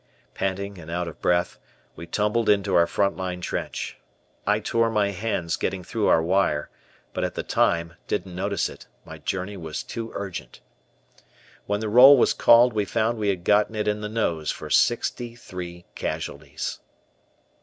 Panting 0.33 0.79
and 0.79 0.89
out 0.89 1.07
of 1.07 1.21
breath, 1.21 1.59
we 1.95 2.07
tumbled 2.07 2.49
into 2.49 2.73
our 2.73 2.87
front 2.87 3.17
line 3.17 3.39
trench. 3.39 3.99
I 4.47 4.59
tore 4.59 4.89
my 4.89 5.11
hands 5.11 5.57
getting 5.57 5.83
through 5.83 6.07
our 6.07 6.23
wire, 6.23 6.71
but, 7.13 7.23
at 7.23 7.35
the 7.35 7.43
time, 7.43 7.93
didn't 8.07 8.33
notice 8.33 8.67
it; 8.67 8.87
my 9.05 9.19
journey 9.19 9.57
was 9.57 9.83
too 9.83 10.09
urgent. 10.15 10.59
When 11.67 11.81
the 11.81 11.87
roll 11.87 12.17
was 12.17 12.33
called 12.33 12.73
we 12.73 12.83
found 12.83 13.17
that 13.17 13.21
we 13.21 13.29
had 13.29 13.43
gotten 13.43 13.75
it 13.75 13.87
in 13.87 14.01
the 14.01 14.09
nose 14.09 14.49
for 14.49 14.71
sixty 14.71 15.35
three 15.35 15.85
casualties. 15.93 16.79